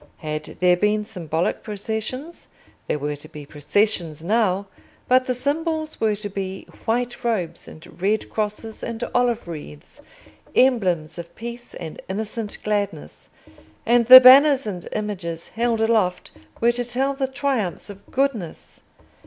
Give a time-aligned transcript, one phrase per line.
[0.17, 2.47] Had there been symbolic processions?
[2.87, 4.65] There were to be processions now,
[5.07, 11.35] but the symbols were to be white robes and red crosses and olive wreaths—emblems of
[11.35, 17.91] peace and innocent gladness—and the banners and images held aloft were to tell the triumphs
[17.91, 18.81] of goodness.